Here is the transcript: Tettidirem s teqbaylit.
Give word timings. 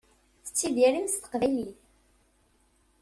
Tettidirem 0.45 1.07
s 1.09 1.15
teqbaylit. 1.17 1.77